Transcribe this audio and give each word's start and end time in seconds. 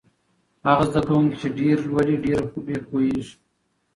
هغه 0.67 0.83
زده 0.91 1.01
کوونکی 1.07 1.35
چې 1.41 1.47
ډېر 1.59 1.77
لولي 1.89 2.15
ډېر 2.25 2.39
پوهېږي. 2.89 3.33